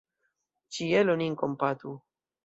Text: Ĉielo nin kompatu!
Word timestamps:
Ĉielo 0.77 1.15
nin 1.23 1.35
kompatu! 1.41 1.93